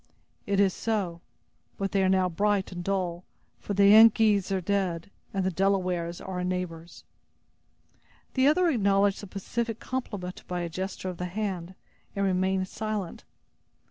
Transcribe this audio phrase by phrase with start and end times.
[0.47, 1.21] "It is so;
[1.77, 3.23] but they are now bright and dull;
[3.59, 7.03] for the Yengeese are dead, and the Delawares are our neighbors."
[8.33, 11.75] The other acknowledged the pacific compliment by a gesture of the hand,
[12.15, 13.25] and remained silent.